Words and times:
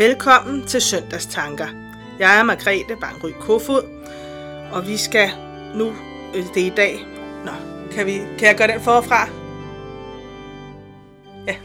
Velkommen 0.00 0.66
til 0.66 0.80
Søndagstanker. 0.80 1.68
Jeg 2.18 2.38
er 2.38 2.42
Margrethe 2.42 2.96
Bangry 3.00 3.30
Kofod, 3.40 3.82
og 4.72 4.86
vi 4.88 4.96
skal 4.96 5.30
nu, 5.74 5.88
øh, 6.34 6.54
det 6.54 6.62
er 6.62 6.66
i 6.66 6.74
dag, 6.76 7.06
nå, 7.44 7.52
kan, 7.92 8.06
vi, 8.06 8.12
kan 8.12 8.48
jeg 8.48 8.56
gøre 8.56 8.68
den 8.68 8.80
forfra? 8.80 9.28
Ja. 11.46 11.56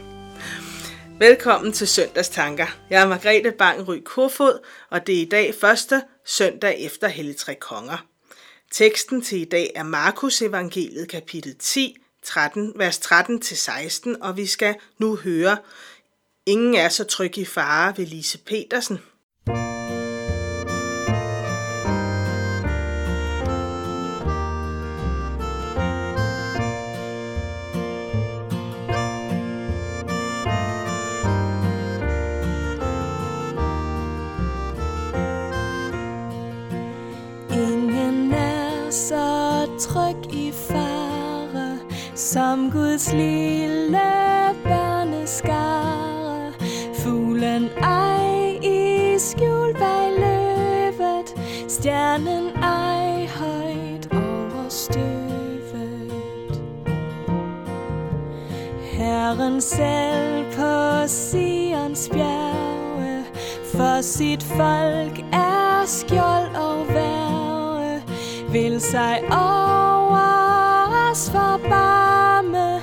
Velkommen 1.18 1.72
til 1.72 1.88
Søndagstanker. 1.88 2.66
Jeg 2.90 3.02
er 3.02 3.08
Margrethe 3.08 3.52
Bangry 3.52 4.00
Kofod, 4.04 4.64
og 4.90 5.06
det 5.06 5.18
er 5.18 5.22
i 5.22 5.28
dag 5.28 5.54
første 5.60 6.02
søndag 6.24 6.84
efter 6.84 7.08
Hellig 7.08 7.36
Tre 7.36 7.54
Konger. 7.54 8.06
Teksten 8.72 9.22
til 9.22 9.40
i 9.40 9.44
dag 9.44 9.70
er 9.74 9.82
Markus 9.82 10.42
evangeliet 10.42 11.08
kapitel 11.08 11.54
10, 11.58 11.96
13, 12.22 12.72
vers 12.76 12.98
13-16, 12.98 14.14
og 14.20 14.36
vi 14.36 14.46
skal 14.46 14.74
nu 14.98 15.16
høre 15.16 15.56
Ingen 16.48 16.74
er 16.74 16.88
så 16.88 17.04
tryg 17.04 17.38
i 17.38 17.44
fare 17.44 17.94
ved 17.96 18.06
Lise 18.06 18.38
Petersen. 18.38 18.98
Ingen 37.52 38.32
er 38.32 38.90
så 38.90 39.66
tryg 39.80 40.34
i 40.34 40.52
fare 40.52 41.78
som 42.14 42.70
Guds 42.70 43.12
liv. 43.12 43.45
I 49.16 49.18
skjul 49.18 49.72
bag 49.74 50.12
løvet, 50.18 51.28
stjernen 51.68 52.50
ej 52.62 53.26
højt 53.26 54.08
over 54.12 54.68
støvet. 54.68 56.62
Herren 58.92 59.60
selv 59.60 60.44
på 60.52 61.06
Sions 61.06 62.08
bjerge, 62.12 63.24
for 63.76 64.00
sit 64.00 64.42
folk 64.42 65.18
er 65.32 65.84
skjold 65.86 66.56
og 66.56 66.88
værge, 66.88 68.02
vil 68.52 68.80
sig 68.80 69.22
over 69.30 70.26
os 71.10 71.30
forbarme, 71.30 72.80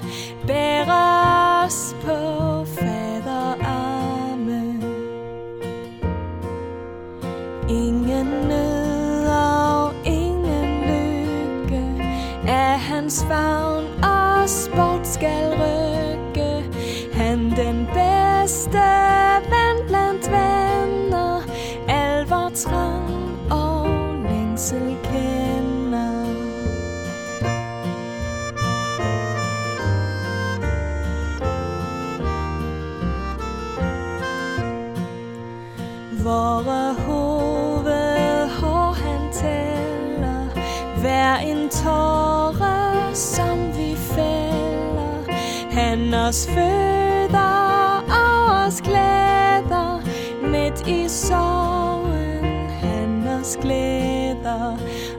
længsel 24.53 24.97
kender. 25.03 26.25
Vore 36.23 36.93
hoved 36.93 38.49
hår 38.61 38.91
han 38.91 39.33
tæller? 39.33 40.47
Hver 41.01 41.35
en 41.37 41.69
tåre 41.69 43.15
som 43.15 43.57
vi 43.77 43.95
fælder. 43.95 45.31
Han 45.71 46.13
os 46.13 46.47
føder 46.47 48.03
og 48.09 48.65
os 48.65 48.81
glæder. 48.81 50.01
Midt 50.41 50.87
i 50.87 51.07
sorgen 51.07 52.69
han 52.69 53.27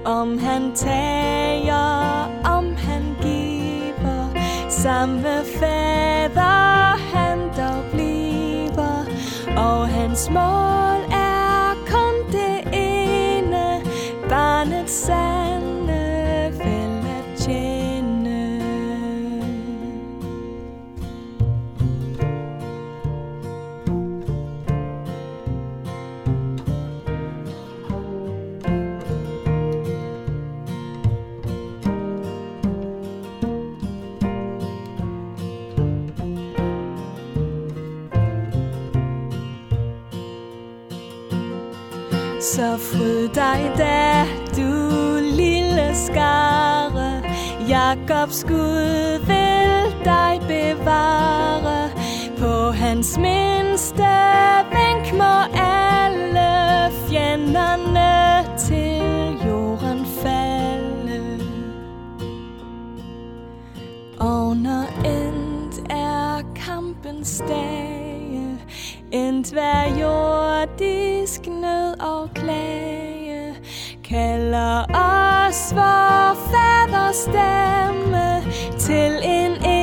om 0.04 0.38
han 0.38 0.72
tager, 0.74 2.24
om 2.44 2.76
han 2.76 3.16
giver. 3.22 4.28
Samme 4.68 5.44
fader 5.58 6.96
han 7.14 7.38
dog 7.38 7.84
bliver. 7.92 9.04
Og 9.56 9.88
hans 9.88 10.30
mål 10.30 11.00
er 11.12 11.74
kun 11.86 12.32
det 12.32 12.68
ene 12.72 13.80
Barnet 14.28 14.90
sande 14.90 15.43
Så 42.64 42.76
fryd 42.76 43.28
dig 43.28 43.72
da, 43.78 44.24
du 44.56 44.72
lille 45.20 45.94
skare. 45.94 47.22
Jakobs 47.68 48.44
Gud 48.44 49.18
vil 49.26 49.94
dig 50.04 50.40
bevare. 50.48 51.90
På 52.38 52.70
hans 52.70 53.18
mindste 53.18 54.12
vink 54.72 55.12
må 55.12 55.34
alle 55.54 56.90
fjenderne 57.08 58.44
til 58.58 59.36
jorden 59.46 60.06
falde. 60.22 61.38
Og 64.20 64.56
når 64.56 64.86
endt 65.04 65.90
er 65.90 66.42
kampens 66.56 67.42
dag, 67.48 67.93
end 69.14 69.52
hver 69.52 69.84
jordisk 70.00 71.46
nød 71.46 72.00
og 72.00 72.30
klage 72.34 73.54
Kalder 74.04 74.80
os 74.82 75.74
vor 75.74 76.34
faders 76.50 77.16
stemme 77.16 78.42
Til 78.78 79.12
en 79.24 79.73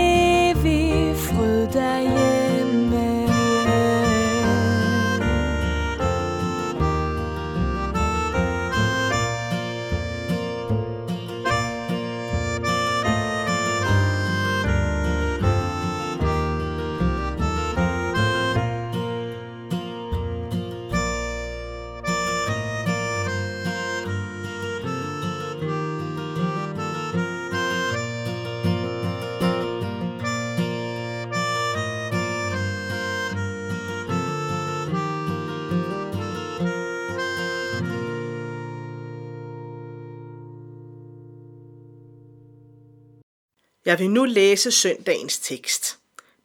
Jeg 43.85 43.99
vil 43.99 44.09
nu 44.09 44.25
læse 44.25 44.71
søndagens 44.71 45.39
tekst. 45.39 45.97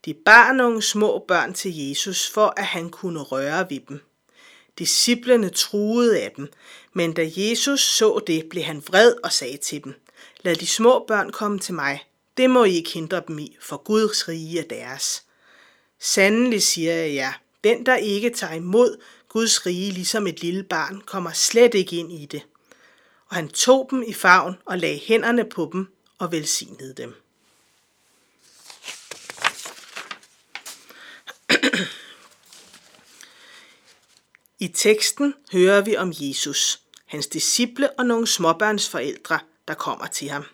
De 0.04 0.14
bar 0.14 0.52
nogle 0.52 0.82
små 0.82 1.24
børn 1.28 1.54
til 1.54 1.88
Jesus, 1.88 2.30
for 2.30 2.54
at 2.56 2.64
han 2.64 2.90
kunne 2.90 3.20
røre 3.20 3.66
ved 3.70 3.80
dem. 3.88 4.00
Disciplerne 4.78 5.48
truede 5.48 6.20
af 6.20 6.32
dem, 6.36 6.52
men 6.92 7.12
da 7.12 7.30
Jesus 7.36 7.80
så 7.80 8.20
det, 8.26 8.48
blev 8.50 8.62
han 8.62 8.82
vred 8.86 9.14
og 9.24 9.32
sagde 9.32 9.56
til 9.56 9.84
dem, 9.84 9.94
Lad 10.40 10.56
de 10.56 10.66
små 10.66 11.04
børn 11.08 11.30
komme 11.30 11.58
til 11.58 11.74
mig. 11.74 12.04
Det 12.36 12.50
må 12.50 12.64
I 12.64 12.74
ikke 12.74 12.90
hindre 12.90 13.22
dem 13.28 13.38
i, 13.38 13.56
for 13.60 13.76
Guds 13.76 14.28
rige 14.28 14.58
er 14.58 14.64
deres. 14.64 15.22
Sandelig 16.00 16.62
siger 16.62 16.92
jeg 16.92 17.14
jer, 17.14 17.32
den 17.64 17.86
der 17.86 17.96
ikke 17.96 18.30
tager 18.30 18.54
imod 18.54 18.96
Guds 19.28 19.66
rige 19.66 19.92
ligesom 19.92 20.26
et 20.26 20.42
lille 20.42 20.62
barn, 20.62 21.00
kommer 21.06 21.32
slet 21.32 21.74
ikke 21.74 21.96
ind 21.96 22.12
i 22.12 22.26
det. 22.26 22.42
Og 23.28 23.36
han 23.36 23.48
tog 23.48 23.88
dem 23.90 24.04
i 24.06 24.12
favn 24.12 24.56
og 24.64 24.78
lagde 24.78 24.98
hænderne 24.98 25.44
på 25.44 25.70
dem 25.72 25.88
og 26.18 26.32
velsignede 26.32 26.94
dem. 26.96 27.25
I 34.60 34.68
teksten 34.68 35.34
hører 35.52 35.80
vi 35.80 35.96
om 35.96 36.12
Jesus, 36.14 36.80
hans 37.06 37.26
disciple 37.26 37.90
og 37.90 38.06
nogle 38.06 38.26
småbørnsforældre, 38.26 39.38
der 39.68 39.74
kommer 39.74 40.06
til 40.06 40.28
ham. 40.28 40.44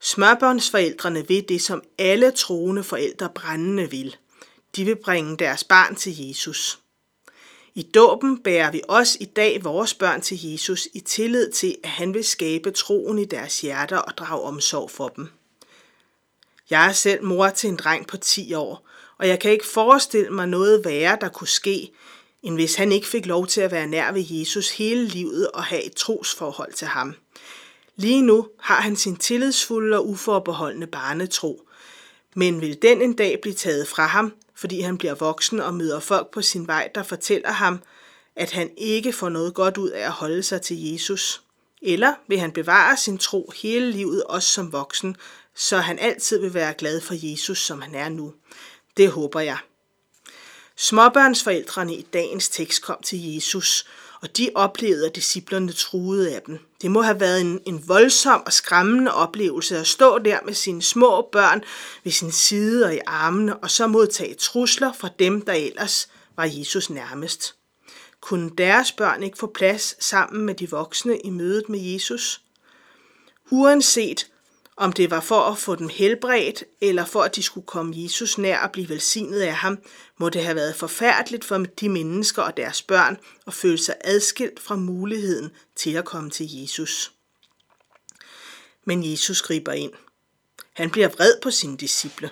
Smørbørnsforældrene 0.00 1.28
vil 1.28 1.48
det, 1.48 1.62
som 1.62 1.82
alle 1.98 2.30
troende 2.30 2.84
forældre 2.84 3.30
brændende 3.34 3.90
vil. 3.90 4.16
De 4.76 4.84
vil 4.84 4.96
bringe 4.96 5.36
deres 5.36 5.64
barn 5.64 5.96
til 5.96 6.26
Jesus. 6.26 6.78
I 7.74 7.82
dåben 7.82 8.42
bærer 8.42 8.70
vi 8.70 8.82
også 8.88 9.18
i 9.20 9.24
dag 9.24 9.64
vores 9.64 9.94
børn 9.94 10.20
til 10.20 10.38
Jesus 10.42 10.88
i 10.94 11.00
tillid 11.00 11.52
til, 11.52 11.76
at 11.84 11.90
han 11.90 12.14
vil 12.14 12.24
skabe 12.24 12.70
troen 12.70 13.18
i 13.18 13.24
deres 13.24 13.60
hjerter 13.60 13.98
og 13.98 14.18
drage 14.18 14.42
omsorg 14.42 14.90
for 14.90 15.08
dem. 15.08 15.28
Jeg 16.70 16.88
er 16.88 16.92
selv 16.92 17.24
mor 17.24 17.48
til 17.48 17.68
en 17.68 17.76
dreng 17.76 18.06
på 18.06 18.16
10 18.16 18.54
år, 18.54 18.88
og 19.22 19.28
jeg 19.28 19.40
kan 19.40 19.50
ikke 19.50 19.66
forestille 19.66 20.30
mig 20.30 20.48
noget 20.48 20.84
værre, 20.84 21.18
der 21.20 21.28
kunne 21.28 21.48
ske, 21.48 21.92
end 22.42 22.54
hvis 22.54 22.74
han 22.74 22.92
ikke 22.92 23.06
fik 23.06 23.26
lov 23.26 23.46
til 23.46 23.60
at 23.60 23.72
være 23.72 23.86
nær 23.86 24.12
ved 24.12 24.24
Jesus 24.28 24.70
hele 24.70 25.04
livet 25.06 25.50
og 25.50 25.64
have 25.64 25.82
et 25.82 25.94
trosforhold 25.94 26.72
til 26.72 26.86
ham. 26.86 27.14
Lige 27.96 28.22
nu 28.22 28.48
har 28.60 28.80
han 28.80 28.96
sin 28.96 29.16
tillidsfulde 29.16 29.96
og 29.96 30.08
uforbeholdende 30.08 30.86
barnetro, 30.86 31.62
men 32.36 32.60
vil 32.60 32.82
den 32.82 33.02
en 33.02 33.12
dag 33.12 33.38
blive 33.42 33.54
taget 33.54 33.88
fra 33.88 34.06
ham, 34.06 34.32
fordi 34.54 34.80
han 34.80 34.98
bliver 34.98 35.14
voksen 35.14 35.60
og 35.60 35.74
møder 35.74 36.00
folk 36.00 36.30
på 36.30 36.42
sin 36.42 36.66
vej, 36.66 36.88
der 36.94 37.02
fortæller 37.02 37.52
ham, 37.52 37.80
at 38.36 38.50
han 38.50 38.70
ikke 38.76 39.12
får 39.12 39.28
noget 39.28 39.54
godt 39.54 39.78
ud 39.78 39.90
af 39.90 40.04
at 40.04 40.12
holde 40.12 40.42
sig 40.42 40.62
til 40.62 40.92
Jesus? 40.92 41.42
Eller 41.82 42.14
vil 42.28 42.38
han 42.38 42.52
bevare 42.52 42.96
sin 42.96 43.18
tro 43.18 43.52
hele 43.62 43.90
livet, 43.90 44.24
også 44.24 44.48
som 44.48 44.72
voksen, 44.72 45.16
så 45.54 45.78
han 45.78 45.98
altid 45.98 46.40
vil 46.40 46.54
være 46.54 46.74
glad 46.74 47.00
for 47.00 47.30
Jesus, 47.30 47.58
som 47.58 47.82
han 47.82 47.94
er 47.94 48.08
nu? 48.08 48.32
Det 48.96 49.10
håber 49.10 49.40
jeg. 49.40 49.58
Småbørnsforældrene 50.76 51.94
i 51.94 52.02
dagens 52.02 52.48
tekst 52.48 52.82
kom 52.82 53.02
til 53.02 53.34
Jesus, 53.34 53.86
og 54.20 54.36
de 54.36 54.50
oplevede, 54.54 55.06
at 55.06 55.14
disciplerne 55.14 55.72
truede 55.72 56.34
af 56.34 56.42
dem. 56.42 56.58
Det 56.82 56.90
må 56.90 57.02
have 57.02 57.20
været 57.20 57.40
en, 57.40 57.60
en 57.66 57.88
voldsom 57.88 58.42
og 58.46 58.52
skræmmende 58.52 59.14
oplevelse 59.14 59.78
at 59.78 59.86
stå 59.86 60.18
der 60.18 60.38
med 60.44 60.54
sine 60.54 60.82
små 60.82 61.28
børn 61.32 61.64
ved 62.04 62.12
sin 62.12 62.32
side 62.32 62.86
og 62.86 62.94
i 62.94 62.98
armene, 63.06 63.56
og 63.56 63.70
så 63.70 63.86
modtage 63.86 64.34
trusler 64.34 64.92
fra 64.92 65.08
dem, 65.18 65.42
der 65.42 65.52
ellers 65.52 66.08
var 66.36 66.44
Jesus 66.44 66.90
nærmest. 66.90 67.54
Kunne 68.20 68.50
deres 68.58 68.92
børn 68.92 69.22
ikke 69.22 69.38
få 69.38 69.46
plads 69.46 70.04
sammen 70.04 70.46
med 70.46 70.54
de 70.54 70.70
voksne 70.70 71.18
i 71.18 71.30
mødet 71.30 71.68
med 71.68 71.80
Jesus? 71.80 72.40
Uanset 73.50 74.26
om 74.76 74.92
det 74.92 75.10
var 75.10 75.20
for 75.20 75.40
at 75.40 75.58
få 75.58 75.74
dem 75.74 75.88
helbredt, 75.88 76.64
eller 76.80 77.04
for 77.04 77.22
at 77.22 77.36
de 77.36 77.42
skulle 77.42 77.66
komme 77.66 77.94
Jesus 77.96 78.38
nær 78.38 78.58
og 78.58 78.72
blive 78.72 78.88
velsignet 78.88 79.40
af 79.40 79.54
ham, 79.54 79.78
må 80.18 80.28
det 80.28 80.44
have 80.44 80.56
været 80.56 80.76
forfærdeligt 80.76 81.44
for 81.44 81.58
de 81.80 81.88
mennesker 81.88 82.42
og 82.42 82.56
deres 82.56 82.82
børn 82.82 83.18
at 83.46 83.54
føle 83.54 83.78
sig 83.78 83.94
adskilt 84.00 84.60
fra 84.60 84.76
muligheden 84.76 85.50
til 85.76 85.90
at 85.90 86.04
komme 86.04 86.30
til 86.30 86.60
Jesus. 86.60 87.12
Men 88.84 89.10
Jesus 89.10 89.42
griber 89.42 89.72
ind. 89.72 89.92
Han 90.72 90.90
bliver 90.90 91.08
vred 91.08 91.32
på 91.42 91.50
sine 91.50 91.76
disciple. 91.76 92.30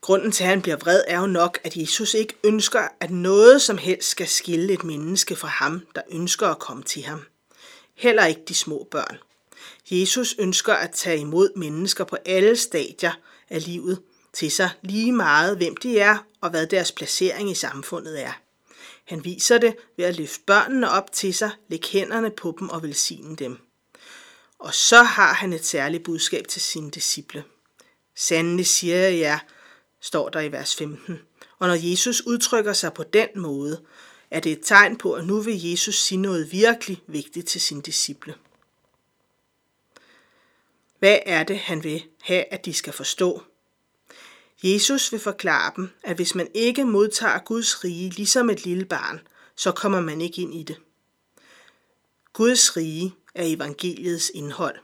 Grunden 0.00 0.32
til, 0.32 0.44
at 0.44 0.50
han 0.50 0.62
bliver 0.62 0.76
vred, 0.76 1.02
er 1.06 1.20
jo 1.20 1.26
nok, 1.26 1.58
at 1.64 1.76
Jesus 1.76 2.14
ikke 2.14 2.34
ønsker, 2.44 2.88
at 3.00 3.10
noget 3.10 3.62
som 3.62 3.78
helst 3.78 4.08
skal 4.08 4.28
skille 4.28 4.72
et 4.72 4.84
menneske 4.84 5.36
fra 5.36 5.48
ham, 5.48 5.86
der 5.94 6.02
ønsker 6.10 6.48
at 6.48 6.58
komme 6.58 6.82
til 6.82 7.02
ham. 7.02 7.22
Heller 7.94 8.26
ikke 8.26 8.42
de 8.48 8.54
små 8.54 8.88
børn. 8.90 9.18
Jesus 9.90 10.34
ønsker 10.38 10.74
at 10.74 10.90
tage 10.90 11.18
imod 11.18 11.56
mennesker 11.56 12.04
på 12.04 12.16
alle 12.26 12.56
stadier 12.56 13.12
af 13.50 13.66
livet 13.66 14.02
til 14.32 14.50
sig, 14.50 14.70
lige 14.82 15.12
meget 15.12 15.56
hvem 15.56 15.76
de 15.76 15.98
er 15.98 16.18
og 16.40 16.50
hvad 16.50 16.66
deres 16.66 16.92
placering 16.92 17.50
i 17.50 17.54
samfundet 17.54 18.22
er. 18.22 18.32
Han 19.04 19.24
viser 19.24 19.58
det 19.58 19.76
ved 19.96 20.04
at 20.04 20.16
løfte 20.16 20.42
børnene 20.46 20.90
op 20.90 21.12
til 21.12 21.34
sig, 21.34 21.50
lægge 21.68 21.88
hænderne 21.88 22.30
på 22.30 22.56
dem 22.60 22.68
og 22.68 22.82
velsigne 22.82 23.36
dem. 23.36 23.58
Og 24.58 24.74
så 24.74 25.02
har 25.02 25.32
han 25.32 25.52
et 25.52 25.64
særligt 25.64 26.04
budskab 26.04 26.48
til 26.48 26.62
sine 26.62 26.90
disciple. 26.90 27.44
Sandelig 28.16 28.66
siger 28.66 28.96
jeg 28.96 29.18
jer, 29.18 29.38
står 30.00 30.28
der 30.28 30.40
i 30.40 30.52
vers 30.52 30.74
15. 30.74 31.18
Og 31.58 31.68
når 31.68 31.90
Jesus 31.90 32.20
udtrykker 32.20 32.72
sig 32.72 32.92
på 32.92 33.02
den 33.02 33.28
måde, 33.36 33.82
er 34.30 34.40
det 34.40 34.52
et 34.52 34.60
tegn 34.64 34.96
på, 34.96 35.12
at 35.12 35.26
nu 35.26 35.40
vil 35.40 35.70
Jesus 35.70 35.98
sige 35.98 36.18
noget 36.18 36.52
virkelig 36.52 37.02
vigtigt 37.06 37.48
til 37.48 37.60
sine 37.60 37.82
disciple. 37.82 38.34
Hvad 40.98 41.18
er 41.26 41.44
det, 41.44 41.58
han 41.58 41.84
vil 41.84 42.04
have, 42.22 42.44
at 42.52 42.64
de 42.64 42.72
skal 42.72 42.92
forstå? 42.92 43.42
Jesus 44.62 45.12
vil 45.12 45.20
forklare 45.20 45.72
dem, 45.76 45.90
at 46.04 46.16
hvis 46.16 46.34
man 46.34 46.48
ikke 46.54 46.84
modtager 46.84 47.38
Guds 47.38 47.84
rige 47.84 48.10
ligesom 48.10 48.50
et 48.50 48.64
lille 48.64 48.84
barn, 48.84 49.20
så 49.56 49.72
kommer 49.72 50.00
man 50.00 50.20
ikke 50.20 50.42
ind 50.42 50.54
i 50.54 50.62
det. 50.62 50.76
Guds 52.32 52.76
rige 52.76 53.14
er 53.34 53.44
evangeliets 53.44 54.30
indhold. 54.34 54.76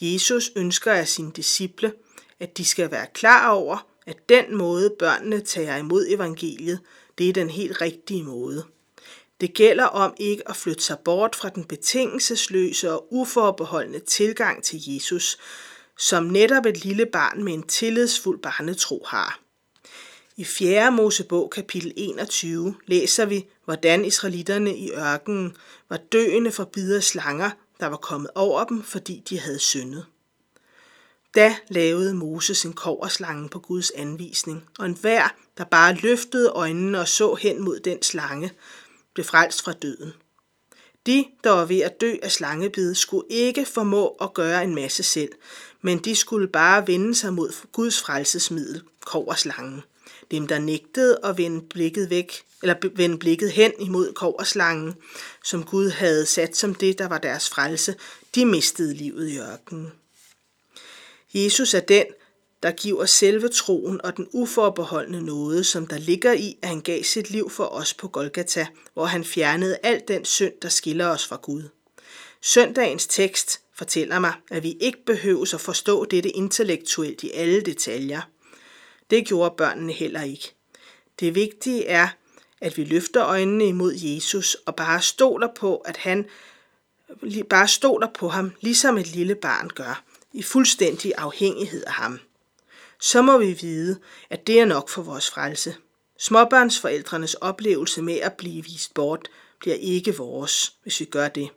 Jesus 0.00 0.52
ønsker 0.56 0.92
af 0.92 1.08
sine 1.08 1.32
disciple, 1.32 1.92
at 2.40 2.58
de 2.58 2.64
skal 2.64 2.90
være 2.90 3.06
klar 3.14 3.50
over, 3.50 3.86
at 4.06 4.28
den 4.28 4.56
måde 4.56 4.94
børnene 4.98 5.40
tager 5.40 5.76
imod 5.76 6.06
evangeliet, 6.08 6.80
det 7.18 7.28
er 7.28 7.32
den 7.32 7.50
helt 7.50 7.80
rigtige 7.80 8.22
måde. 8.22 8.64
Det 9.40 9.54
gælder 9.54 9.84
om 9.84 10.14
ikke 10.16 10.48
at 10.48 10.56
flytte 10.56 10.82
sig 10.84 10.98
bort 11.04 11.36
fra 11.36 11.48
den 11.48 11.64
betingelsesløse 11.64 12.92
og 12.92 13.06
uforbeholdende 13.10 13.98
tilgang 13.98 14.64
til 14.64 14.80
Jesus, 14.86 15.38
som 15.98 16.24
netop 16.24 16.66
et 16.66 16.84
lille 16.84 17.06
barn 17.06 17.44
med 17.44 17.54
en 17.54 17.62
tillidsfuld 17.62 18.42
barnetro 18.42 19.04
har. 19.06 19.40
I 20.36 20.44
4. 20.44 20.92
Mosebog 20.92 21.50
kapitel 21.50 21.92
21 21.96 22.74
læser 22.86 23.24
vi, 23.24 23.46
hvordan 23.64 24.04
israelitterne 24.04 24.76
i 24.76 24.90
ørkenen 24.92 25.56
var 25.88 25.96
døende 25.96 26.52
for 26.52 26.64
bidder 26.64 27.00
slanger, 27.00 27.50
der 27.80 27.86
var 27.86 27.96
kommet 27.96 28.30
over 28.34 28.64
dem, 28.64 28.82
fordi 28.82 29.22
de 29.28 29.40
havde 29.40 29.58
syndet. 29.58 30.06
Da 31.34 31.56
lavede 31.68 32.14
Moses 32.14 32.64
en 32.64 32.72
koverslange 32.72 33.48
på 33.48 33.58
Guds 33.58 33.90
anvisning, 33.90 34.68
og 34.78 34.86
enhver, 34.86 35.28
der 35.58 35.64
bare 35.64 35.94
løftede 35.94 36.48
øjnene 36.48 37.00
og 37.00 37.08
så 37.08 37.34
hen 37.34 37.64
mod 37.64 37.80
den 37.80 38.02
slange, 38.02 38.50
blev 39.14 39.24
frelst 39.24 39.62
fra 39.62 39.72
døden. 39.72 40.12
De, 41.06 41.24
der 41.44 41.50
var 41.50 41.64
ved 41.64 41.80
at 41.80 42.00
dø 42.00 42.14
af 42.22 42.32
slangebid, 42.32 42.94
skulle 42.94 43.26
ikke 43.30 43.64
formå 43.64 44.08
at 44.08 44.34
gøre 44.34 44.64
en 44.64 44.74
masse 44.74 45.02
selv, 45.02 45.32
men 45.82 45.98
de 45.98 46.16
skulle 46.16 46.48
bare 46.48 46.86
vende 46.86 47.14
sig 47.14 47.32
mod 47.32 47.52
Guds 47.72 48.00
frelsesmiddel, 48.00 48.82
koverslangen. 49.06 49.82
Dem, 50.30 50.46
der 50.46 50.58
nægtede 50.58 51.18
at 51.24 51.38
vende 51.38 51.62
blikket 51.70 52.10
væk, 52.10 52.42
eller 52.62 52.74
vende 52.94 53.18
blikket 53.18 53.52
hen 53.52 53.72
imod 53.78 54.12
koverslangen, 54.12 54.94
som 55.44 55.64
Gud 55.64 55.90
havde 55.90 56.26
sat 56.26 56.56
som 56.56 56.74
det, 56.74 56.98
der 56.98 57.08
var 57.08 57.18
deres 57.18 57.48
frelse, 57.48 57.96
de 58.34 58.46
mistede 58.46 58.94
livet 58.94 59.28
i 59.28 59.38
ørkenen. 59.38 59.92
Jesus 61.34 61.74
er 61.74 61.80
den, 61.80 62.04
der 62.64 62.70
giver 62.70 63.04
selve 63.04 63.48
troen 63.48 64.00
og 64.04 64.16
den 64.16 64.28
uforbeholdende 64.32 65.22
nåde, 65.22 65.64
som 65.64 65.86
der 65.86 65.98
ligger 65.98 66.32
i, 66.32 66.58
at 66.62 66.68
han 66.68 66.80
gav 66.80 67.02
sit 67.02 67.30
liv 67.30 67.50
for 67.50 67.64
os 67.64 67.94
på 67.94 68.08
Golgata, 68.08 68.66
hvor 68.94 69.04
han 69.04 69.24
fjernede 69.24 69.78
al 69.82 70.02
den 70.08 70.24
synd, 70.24 70.52
der 70.62 70.68
skiller 70.68 71.06
os 71.06 71.26
fra 71.26 71.36
Gud. 71.42 71.62
Søndagens 72.42 73.06
tekst 73.06 73.60
fortæller 73.74 74.18
mig, 74.18 74.32
at 74.50 74.62
vi 74.62 74.76
ikke 74.80 75.04
behøver 75.06 75.54
at 75.54 75.60
forstå 75.60 76.04
dette 76.04 76.30
intellektuelt 76.30 77.22
i 77.22 77.30
alle 77.30 77.60
detaljer. 77.60 78.20
Det 79.10 79.26
gjorde 79.26 79.54
børnene 79.56 79.92
heller 79.92 80.22
ikke. 80.22 80.54
Det 81.20 81.34
vigtige 81.34 81.86
er, 81.86 82.08
at 82.60 82.76
vi 82.76 82.84
løfter 82.84 83.24
øjnene 83.24 83.66
imod 83.66 83.94
Jesus 83.94 84.54
og 84.54 84.76
bare 84.76 85.02
stoler 85.02 85.48
på, 85.56 85.76
at 85.76 85.96
han 85.96 86.26
bare 87.50 87.68
stoler 87.68 88.08
på 88.14 88.28
ham, 88.28 88.52
ligesom 88.60 88.98
et 88.98 89.14
lille 89.14 89.34
barn 89.34 89.68
gør, 89.68 90.04
i 90.32 90.42
fuldstændig 90.42 91.12
afhængighed 91.18 91.84
af 91.86 91.92
ham 91.92 92.20
så 93.04 93.22
må 93.22 93.38
vi 93.38 93.52
vide, 93.60 93.98
at 94.30 94.46
det 94.46 94.60
er 94.60 94.64
nok 94.64 94.88
for 94.88 95.02
vores 95.02 95.30
frelse. 95.30 95.76
Småbørnsforældrenes 96.18 97.34
oplevelse 97.34 98.02
med 98.02 98.14
at 98.14 98.32
blive 98.32 98.64
vist 98.64 98.94
bort 98.94 99.28
bliver 99.60 99.76
ikke 99.76 100.16
vores, 100.16 100.72
hvis 100.82 101.00
vi 101.00 101.04
gør 101.04 101.28
det. 101.28 101.48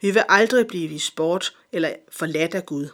Vi 0.00 0.10
vil 0.10 0.22
aldrig 0.28 0.66
blive 0.66 0.88
vist 0.88 1.16
bort 1.16 1.56
eller 1.72 1.94
forladt 2.10 2.54
af 2.54 2.66
Gud. 2.66 2.88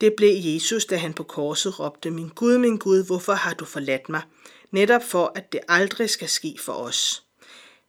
Det 0.00 0.14
blev 0.16 0.34
Jesus, 0.36 0.84
da 0.84 0.96
han 0.96 1.14
på 1.14 1.22
korset 1.22 1.80
råbte, 1.80 2.10
Min 2.10 2.28
Gud, 2.28 2.58
min 2.58 2.78
Gud, 2.78 3.06
hvorfor 3.06 3.32
har 3.32 3.54
du 3.54 3.64
forladt 3.64 4.08
mig? 4.08 4.22
Netop 4.70 5.04
for, 5.04 5.32
at 5.34 5.52
det 5.52 5.60
aldrig 5.68 6.10
skal 6.10 6.28
ske 6.28 6.56
for 6.60 6.72
os. 6.72 7.22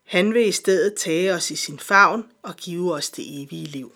Han 0.03 0.33
vil 0.33 0.47
i 0.47 0.51
stedet 0.51 0.95
tage 0.97 1.33
os 1.33 1.51
i 1.51 1.55
sin 1.55 1.79
favn 1.79 2.25
og 2.43 2.55
give 2.55 2.93
os 2.93 3.09
det 3.09 3.41
evige 3.41 3.65
liv. 3.65 3.91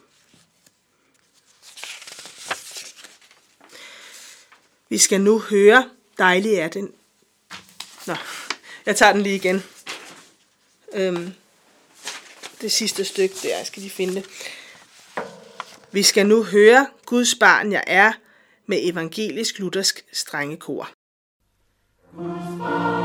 Vi 4.91 4.97
skal 4.97 5.21
nu 5.21 5.39
høre, 5.39 5.89
dejlig 6.17 6.53
er 6.53 6.67
den. 6.67 6.93
Nå, 8.07 8.15
jeg 8.85 8.95
tager 8.95 9.13
den 9.13 9.21
lige 9.21 9.35
igen. 9.35 9.63
Øhm, 10.93 11.33
det 12.61 12.71
sidste 12.71 13.05
stykke 13.05 13.35
der, 13.43 13.57
jeg 13.57 13.65
skal 13.65 13.81
lige 13.81 13.91
finde 13.91 14.15
det. 14.15 14.25
Vi 15.91 16.03
skal 16.03 16.25
nu 16.25 16.43
høre 16.43 16.87
Guds 17.05 17.35
barn 17.35 17.71
jeg 17.71 17.83
er 17.87 18.11
med 18.65 18.79
evangelisk 18.81 19.59
luthersk 19.59 20.05
strengekor. 20.13 20.89
Guds 22.15 22.59
barn. 22.59 23.00